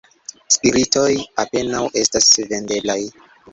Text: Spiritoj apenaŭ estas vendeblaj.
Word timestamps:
Spiritoj 0.55 1.11
apenaŭ 1.45 1.83
estas 2.03 2.33
vendeblaj. 2.55 2.99